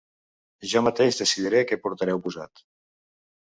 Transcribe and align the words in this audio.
Jo 0.71 0.81
mateix 0.87 1.21
decidiré 1.21 1.63
què 1.73 1.79
portareu 1.87 2.25
posat. 2.27 2.69